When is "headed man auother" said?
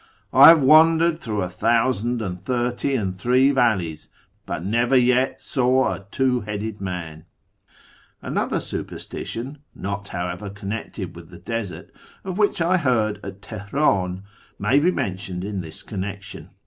6.41-8.59